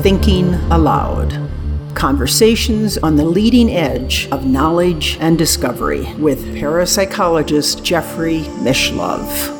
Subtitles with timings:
[0.00, 1.48] Thinking Aloud
[1.94, 9.58] Conversations on the leading edge of knowledge and discovery with parapsychologist Jeffrey Mishlove.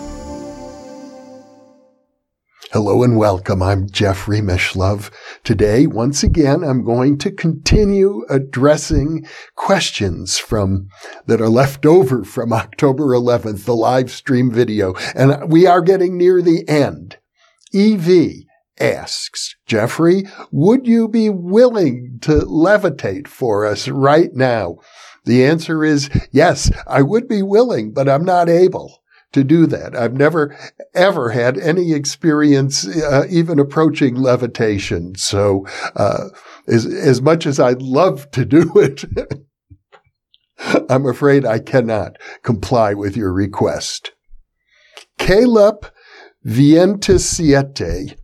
[2.72, 3.62] Hello and welcome.
[3.62, 5.12] I'm Jeffrey Mishlove.
[5.44, 10.88] Today, once again, I'm going to continue addressing questions from
[11.26, 14.94] that are left over from October 11th, the live stream video.
[15.14, 17.18] And we are getting near the end.
[17.74, 18.46] EV
[18.80, 24.78] asks, Jeffrey, would you be willing to levitate for us right now?
[25.24, 29.96] The answer is yes, I would be willing, but I'm not able to do that.
[29.96, 30.56] I've never
[30.94, 35.14] ever had any experience uh, even approaching levitation.
[35.16, 36.28] So, uh,
[36.68, 39.04] as, as much as I'd love to do it,
[40.88, 44.12] I'm afraid I cannot comply with your request.
[45.18, 45.86] Caleb
[46.44, 48.16] Vientisiete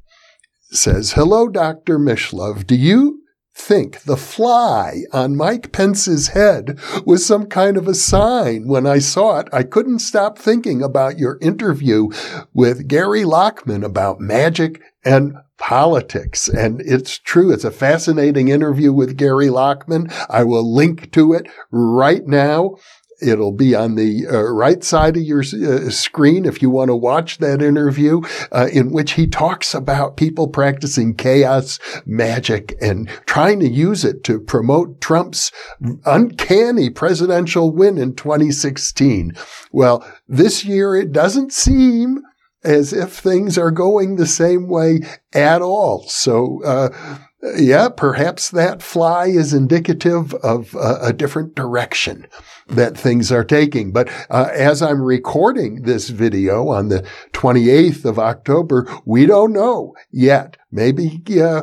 [0.70, 1.98] says, Hello, Dr.
[1.98, 2.66] Mishlove.
[2.66, 3.22] Do you
[3.58, 8.68] think the fly on Mike Pence's head was some kind of a sign.
[8.68, 12.08] When I saw it, I couldn't stop thinking about your interview
[12.54, 16.48] with Gary Lachman about magic and politics.
[16.48, 17.52] And it's true.
[17.52, 20.12] It's a fascinating interview with Gary Lachman.
[20.30, 22.76] I will link to it right now.
[23.20, 26.96] It'll be on the uh, right side of your uh, screen if you want to
[26.96, 28.20] watch that interview
[28.52, 34.22] uh, in which he talks about people practicing chaos magic and trying to use it
[34.24, 35.50] to promote Trump's
[36.04, 39.32] uncanny presidential win in 2016.
[39.72, 42.22] Well, this year it doesn't seem
[42.62, 45.00] as if things are going the same way
[45.32, 46.04] at all.
[46.08, 47.18] So, uh,
[47.56, 52.26] yeah, perhaps that fly is indicative of a different direction
[52.66, 53.92] that things are taking.
[53.92, 59.94] But uh, as I'm recording this video on the 28th of October, we don't know
[60.10, 60.56] yet.
[60.72, 61.62] Maybe, uh,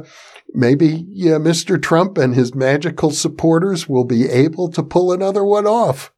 [0.53, 1.81] maybe Mr.
[1.81, 6.11] Trump and his magical supporters will be able to pull another one off.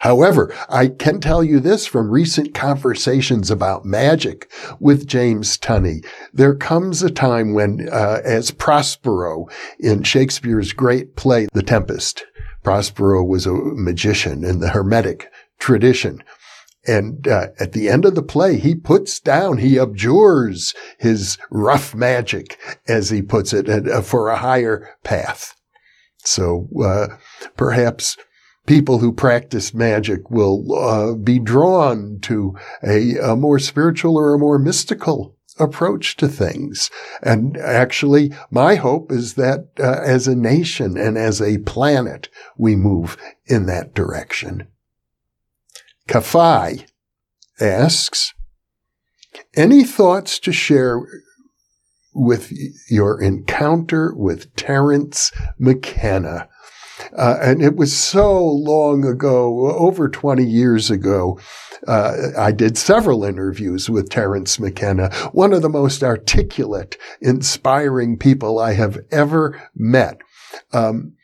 [0.00, 6.04] However, I can tell you this from recent conversations about magic with James Tunney.
[6.32, 9.46] There comes a time when, uh, as Prospero
[9.78, 12.24] in Shakespeare's great play, The Tempest,
[12.62, 16.22] Prospero was a magician in the Hermetic tradition.
[16.86, 21.94] And uh, at the end of the play, he puts down, he abjures his rough
[21.94, 22.58] magic,
[22.88, 25.54] as he puts it, uh, for a higher path.
[26.18, 27.16] So uh,
[27.56, 28.16] perhaps
[28.70, 34.38] people who practice magic will uh, be drawn to a, a more spiritual or a
[34.38, 36.88] more mystical approach to things.
[37.20, 42.76] And actually, my hope is that uh, as a nation and as a planet, we
[42.76, 44.68] move in that direction.
[46.08, 46.86] Kafai
[47.60, 48.34] asks,
[49.56, 51.04] any thoughts to share
[52.14, 52.52] with
[52.88, 56.48] your encounter with Terence McKenna?
[57.16, 61.38] Uh, and it was so long ago, over 20 years ago.
[61.86, 68.58] Uh, I did several interviews with Terence McKenna, one of the most articulate, inspiring people
[68.58, 70.20] I have ever met.
[70.72, 71.14] Um,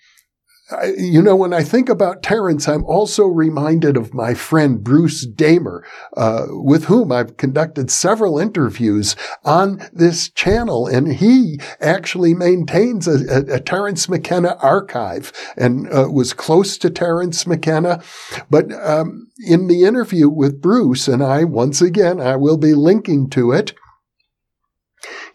[0.96, 5.84] you know, when I think about Terence, I'm also reminded of my friend Bruce Damer,
[6.16, 10.88] uh, with whom I've conducted several interviews on this channel.
[10.88, 16.90] And he actually maintains a, a, a Terence McKenna archive and uh, was close to
[16.90, 18.02] Terence McKenna.
[18.50, 23.30] But um, in the interview with Bruce, and I, once again, I will be linking
[23.30, 23.72] to it,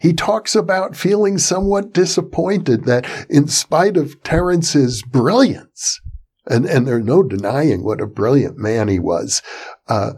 [0.02, 6.00] he talks about feeling somewhat disappointed that in spite of Terence's brilliance,
[6.46, 9.42] and, and there's no denying what a brilliant man he was,
[9.86, 10.14] uh,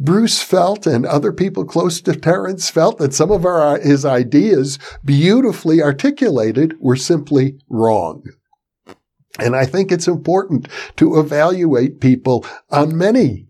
[0.00, 4.80] Bruce felt and other people close to Terence felt that some of our, his ideas,
[5.04, 8.24] beautifully articulated, were simply wrong.
[9.38, 13.45] And I think it's important to evaluate people on many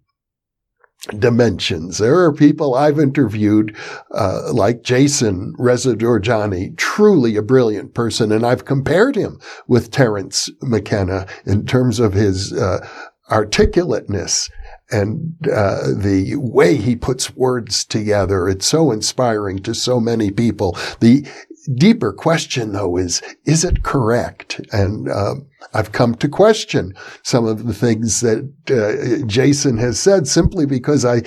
[1.19, 1.99] dimensions.
[1.99, 3.76] There are people I've interviewed,
[4.12, 10.50] uh, like Jason Reza Jorjani, truly a brilliant person, and I've compared him with Terence
[10.62, 12.87] McKenna in terms of his uh,
[13.31, 14.50] articulateness
[14.91, 18.49] and uh, the way he puts words together.
[18.49, 20.79] It's so inspiring to so many people.
[21.00, 21.26] The
[21.75, 24.61] deeper question, though, is is it correct?
[24.73, 25.35] And uh,
[25.75, 31.05] I've come to question some of the things that uh, Jason has said simply because
[31.05, 31.23] I uh,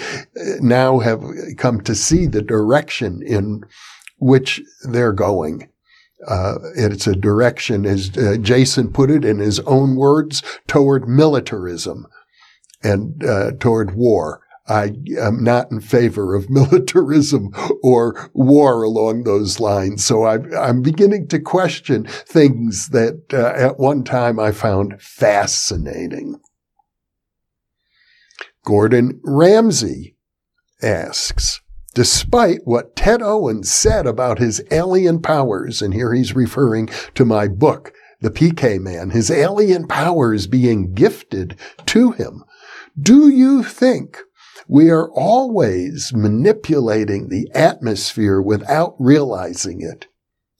[0.60, 1.24] now have
[1.58, 3.64] come to see the direction in
[4.18, 5.70] which they're going.
[6.28, 12.06] Uh, it's a direction, as uh, Jason put it in his own words, toward militarism
[12.84, 14.42] and uh, toward war.
[14.70, 17.52] I am not in favor of militarism
[17.82, 20.06] or war along those lines.
[20.06, 26.40] So I, am beginning to question things that uh, at one time I found fascinating.
[28.64, 30.16] Gordon Ramsay
[30.84, 31.62] asks,
[31.96, 37.48] despite what Ted Owens said about his alien powers, and here he's referring to my
[37.48, 41.58] book, The PK Man, his alien powers being gifted
[41.88, 42.44] to him,
[43.02, 44.20] do you think
[44.70, 50.08] we are always manipulating the atmosphere without realizing it?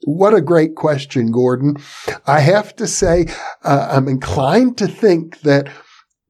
[0.04, 1.78] What a great question, Gordon.
[2.26, 3.28] I have to say,
[3.64, 5.70] uh, I'm inclined to think that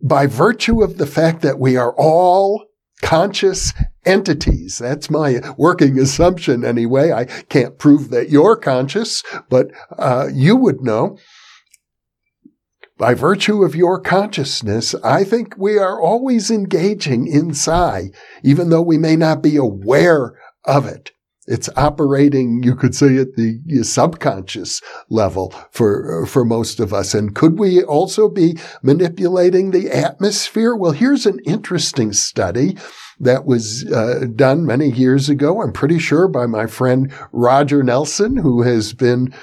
[0.01, 2.65] by virtue of the fact that we are all
[3.01, 3.73] conscious
[4.05, 4.77] entities.
[4.77, 7.11] That's my working assumption anyway.
[7.13, 11.17] I can't prove that you're conscious, but uh, you would know.
[13.00, 18.12] By virtue of your consciousness, I think we are always engaging in psi,
[18.44, 20.34] even though we may not be aware
[20.66, 21.12] of it.
[21.48, 27.13] It's operating, you could say, at the subconscious level for, for most of us.
[27.13, 30.75] And could we also be manipulating the atmosphere?
[30.75, 32.75] Well, here's an interesting study
[33.22, 35.62] that was uh, done many years ago.
[35.62, 39.34] I'm pretty sure by my friend Roger Nelson, who has been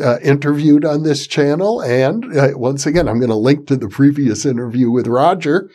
[0.00, 1.80] uh, interviewed on this channel.
[1.80, 5.70] And uh, once again, I'm going to link to the previous interview with Roger.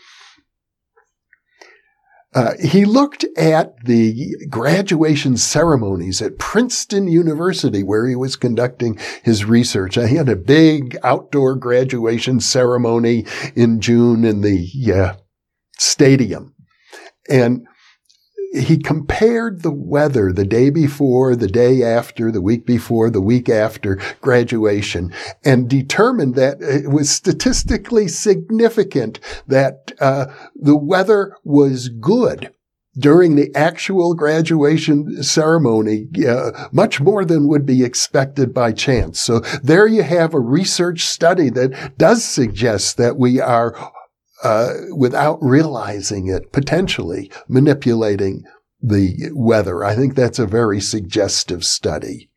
[2.34, 9.46] Uh, he looked at the graduation ceremonies at Princeton University where he was conducting his
[9.46, 9.98] research.
[9.98, 13.26] Uh, he had a big outdoor graduation ceremony
[13.56, 15.16] in June in the uh,
[15.80, 16.54] stadium.
[17.28, 17.66] And
[18.52, 23.48] he compared the weather the day before, the day after, the week before, the week
[23.50, 25.14] after graduation,
[25.44, 30.26] and determined that it was statistically significant that uh,
[30.56, 32.52] the weather was good
[32.98, 39.20] during the actual graduation ceremony, uh, much more than would be expected by chance.
[39.20, 43.94] So there you have a research study that does suggest that we are
[44.44, 48.44] uh, without realizing it, potentially manipulating
[48.82, 49.84] the weather.
[49.84, 52.30] I think that's a very suggestive study.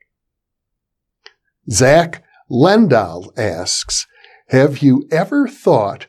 [1.70, 4.06] Zach Lendahl asks,
[4.48, 6.08] have you ever thought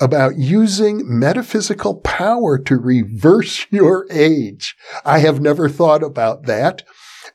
[0.00, 4.74] about using metaphysical power to reverse your age?
[5.04, 6.82] I have never thought about that.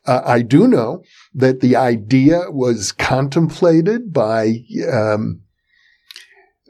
[0.06, 1.04] Uh, I do know
[1.34, 5.42] that the idea was contemplated by um,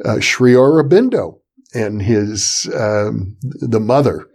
[0.06, 1.40] uh, Sri Aurobindo
[1.74, 4.28] and his um, the mother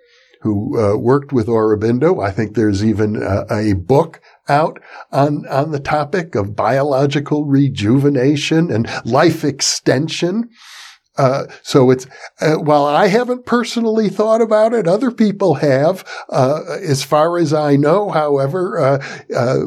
[0.44, 2.22] who uh, worked with Aurobindo.
[2.22, 4.78] I think there's even a, a, book out
[5.10, 10.50] on on the topic of biological rejuvenation and life extension.
[11.16, 12.06] Uh, so it's
[12.40, 16.04] uh, while I haven't personally thought about it, other people have.
[16.28, 19.66] Uh, as far as I know, however, uh, uh,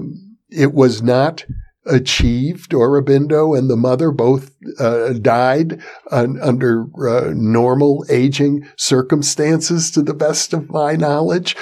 [0.49, 1.45] it was not
[1.89, 2.71] achieved.
[2.71, 10.53] Aurobindo and the mother both uh, died under uh, normal aging circumstances, to the best
[10.53, 11.55] of my knowledge.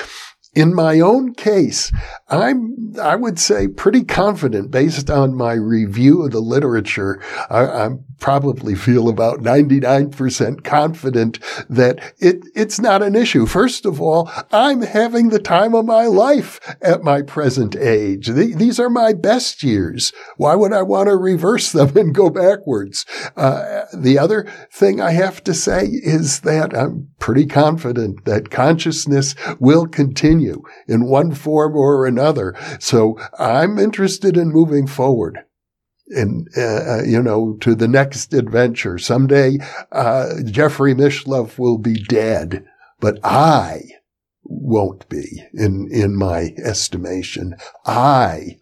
[0.55, 1.91] In my own case,
[2.29, 7.21] I'm, I would say pretty confident based on my review of the literature.
[7.50, 13.45] I, I probably feel about 99% confident that it, it's not an issue.
[13.45, 18.27] First of all, I'm having the time of my life at my present age.
[18.27, 20.13] these are my best years.
[20.38, 23.05] Why would I want to reverse them and go backwards?
[23.35, 29.34] Uh, the other thing I have to say is that I'm pretty confident that consciousness
[29.60, 32.53] will continue in one form or another.
[32.79, 35.39] So I'm interested in moving forward
[36.15, 39.00] uh, uh, you know to the next adventure.
[39.00, 39.58] Someday
[39.91, 42.63] uh, jeffrey mishlove will be dead
[43.00, 43.82] but i
[44.44, 47.55] won't be in in my estimation.
[47.88, 48.58] I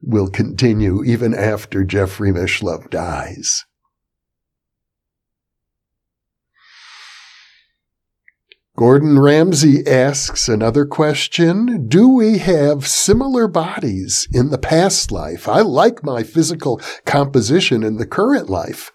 [0.00, 3.66] will continue even after jeffrey mishlove dies
[8.74, 11.86] Gordon Ramsay asks another question.
[11.88, 15.46] Do we have similar bodies in the past life?
[15.46, 18.90] I like my physical composition in the current life.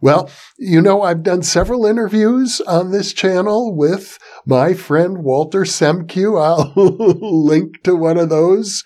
[0.00, 6.40] Well, you know, I've done several interviews on this channel with my friend Walter Semkiw.
[6.74, 8.82] I'll link to one of those.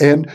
[0.00, 0.28] And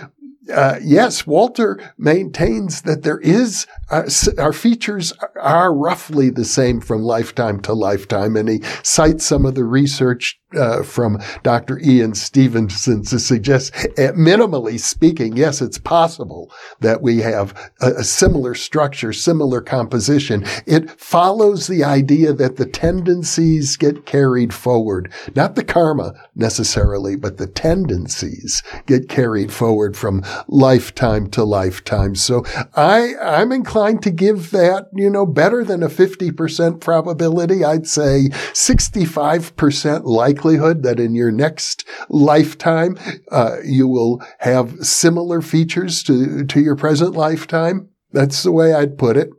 [0.54, 7.02] uh, yes, Walter maintains that there is our, our, features are roughly the same from
[7.02, 8.36] lifetime to lifetime.
[8.36, 11.80] And he cites some of the research uh, from Dr.
[11.80, 18.04] Ian Stevenson to suggest, uh, minimally speaking, yes, it's possible that we have a, a
[18.04, 20.44] similar structure, similar composition.
[20.66, 27.38] It follows the idea that the tendencies get carried forward, not the karma necessarily, but
[27.38, 32.16] the tendencies get carried forward from lifetime to lifetime.
[32.16, 32.44] So
[32.76, 37.64] I, I'm inclined to give that, you know, better than a 50% probability.
[37.64, 42.98] I'd say 65% likelihood that in your next lifetime
[43.32, 47.90] uh, you will have similar features to, to your present lifetime.
[48.12, 49.30] That's the way I'd put it.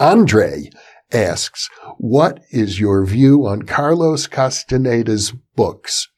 [0.00, 0.70] Andre
[1.12, 6.08] asks, what is your view on Carlos Castaneda's books?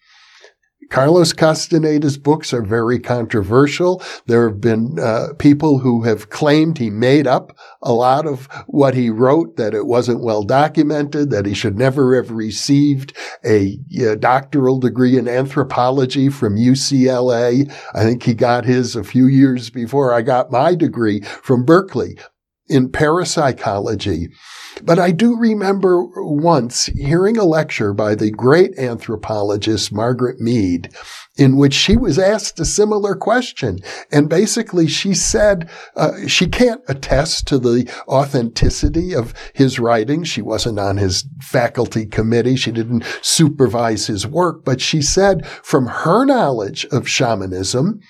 [0.90, 4.02] Carlos Castaneda's books are very controversial.
[4.26, 8.94] There have been uh, people who have claimed he made up a lot of what
[8.94, 14.16] he wrote, that it wasn't well documented, that he should never have received a, a
[14.16, 17.72] doctoral degree in anthropology from UCLA.
[17.94, 22.16] I think he got his a few years before I got my degree from Berkeley
[22.68, 24.28] in parapsychology.
[24.82, 30.90] But I do remember once hearing a lecture by the great anthropologist Margaret Mead
[31.36, 33.78] in which she was asked a similar question.
[34.10, 40.24] And basically she said uh, she can't attest to the authenticity of his writing.
[40.24, 42.56] She wasn't on his faculty committee.
[42.56, 48.00] She didn't supervise his work, but she said from her knowledge of shamanism,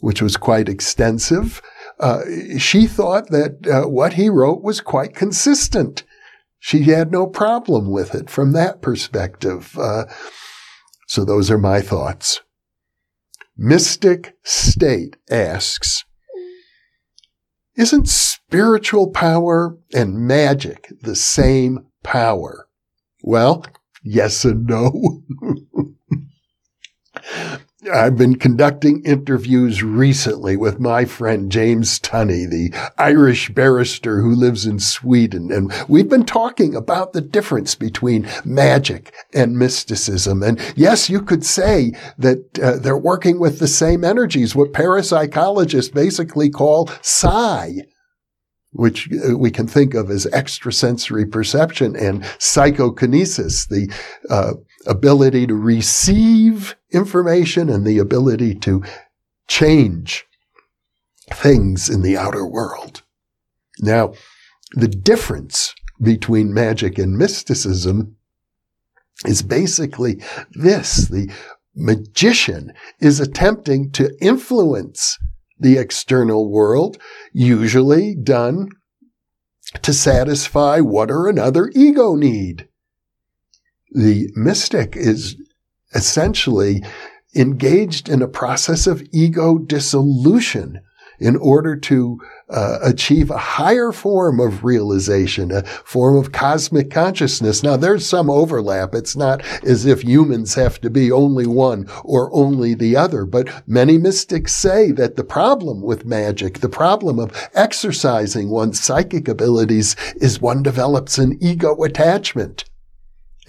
[0.00, 1.62] which was quite extensive,
[2.02, 6.02] uh, she thought that uh, what he wrote was quite consistent.
[6.58, 9.78] She had no problem with it from that perspective.
[9.78, 10.04] Uh,
[11.06, 12.40] so those are my thoughts.
[13.56, 16.04] Mystic State asks,
[17.76, 22.68] isn't spiritual power and magic the same power?
[23.22, 23.64] Well,
[24.02, 25.22] yes and no.
[27.90, 34.66] I've been conducting interviews recently with my friend James Tunney, the Irish barrister who lives
[34.66, 35.50] in Sweden.
[35.50, 40.44] And we've been talking about the difference between magic and mysticism.
[40.44, 45.92] And yes, you could say that uh, they're working with the same energies, what parapsychologists
[45.92, 47.82] basically call psi
[48.72, 53.92] which uh, we can think of as extrasensory perception and psychokinesis, the
[54.30, 54.52] uh,
[54.86, 58.82] ability to receive information and the ability to
[59.48, 60.24] change
[61.30, 63.02] things in the outer world.
[63.80, 64.14] Now,
[64.72, 68.16] the difference between magic and mysticism
[69.24, 70.20] is basically
[70.52, 71.08] this.
[71.08, 71.30] The
[71.74, 75.18] magician is attempting to influence
[75.58, 76.98] the external world,
[77.32, 78.68] usually done
[79.82, 82.68] to satisfy what or another ego need.
[83.94, 85.36] The mystic is
[85.94, 86.82] essentially
[87.34, 90.80] engaged in a process of ego dissolution
[91.18, 92.18] in order to
[92.50, 97.62] uh, achieve a higher form of realization, a form of cosmic consciousness.
[97.62, 98.94] Now, there's some overlap.
[98.94, 103.48] It's not as if humans have to be only one or only the other, but
[103.66, 109.94] many mystics say that the problem with magic, the problem of exercising one's psychic abilities
[110.16, 112.64] is one develops an ego attachment.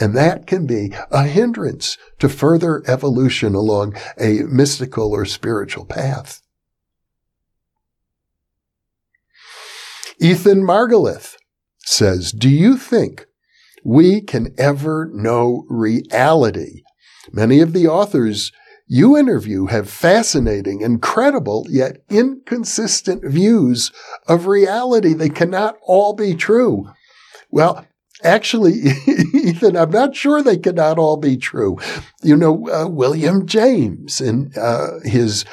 [0.03, 6.41] And that can be a hindrance to further evolution along a mystical or spiritual path.
[10.19, 11.37] Ethan Margalith
[11.85, 13.27] says, Do you think
[13.85, 16.81] we can ever know reality?
[17.31, 18.51] Many of the authors
[18.85, 23.89] you interview have fascinating, incredible, yet inconsistent views
[24.27, 25.13] of reality.
[25.13, 26.91] They cannot all be true.
[27.49, 27.85] Well,
[28.23, 28.73] Actually,
[29.33, 31.77] Ethan, I'm not sure they cannot all be true.
[32.21, 35.45] You know, uh, William James in uh, his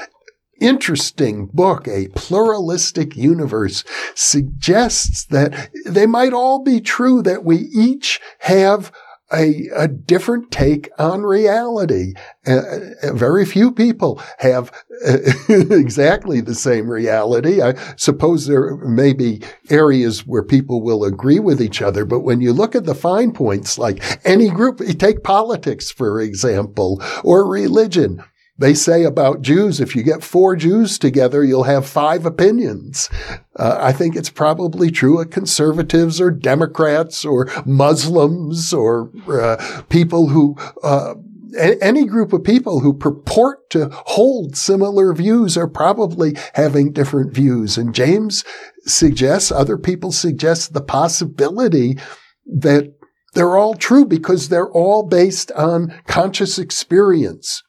[0.60, 3.82] interesting book, A Pluralistic Universe,
[4.14, 8.92] suggests that they might all be true, that we each have
[9.32, 12.14] a, a different take on reality.
[12.46, 14.72] Uh, very few people have
[15.06, 15.18] uh,
[15.48, 17.62] exactly the same reality.
[17.62, 22.40] I suppose there may be areas where people will agree with each other, but when
[22.40, 28.22] you look at the fine points, like any group, take politics, for example, or religion,
[28.60, 33.08] they say about Jews, if you get four Jews together, you'll have five opinions.
[33.56, 40.28] Uh, I think it's probably true of conservatives or Democrats or Muslims or uh, people
[40.28, 41.14] who uh,
[41.58, 47.76] any group of people who purport to hold similar views are probably having different views.
[47.76, 48.44] And James
[48.84, 51.98] suggests, other people suggest the possibility
[52.46, 52.94] that
[53.34, 57.62] they're all true because they're all based on conscious experience.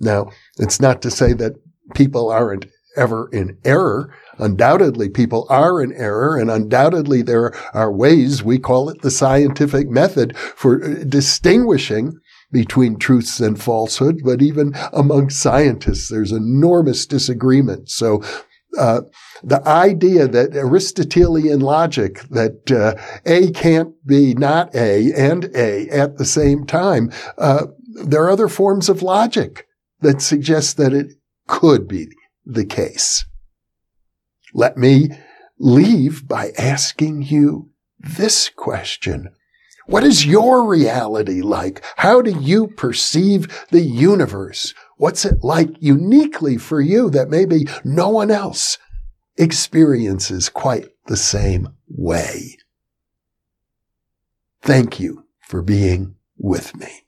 [0.00, 1.54] Now, it's not to say that
[1.94, 4.12] people aren't ever in error.
[4.38, 9.88] Undoubtedly, people are in error, and undoubtedly, there are ways, we call it the scientific
[9.88, 12.18] method, for uh, distinguishing
[12.52, 17.90] between truths and falsehood, but even among scientists, there's enormous disagreement.
[17.90, 18.22] So,
[18.78, 19.02] uh,
[19.42, 26.18] the idea that Aristotelian logic that uh, A can't be not A and A at
[26.18, 27.66] the same time, uh,
[28.04, 29.65] there are other forms of logic
[30.00, 31.14] that suggests that it
[31.46, 32.08] could be
[32.44, 33.24] the case.
[34.52, 35.10] Let me
[35.58, 39.30] leave by asking you this question.
[39.86, 41.82] What is your reality like?
[41.96, 44.74] How do you perceive the universe?
[44.96, 48.78] What's it like uniquely for you that maybe no one else
[49.36, 52.58] experiences quite the same way?
[54.62, 57.05] Thank you for being with me.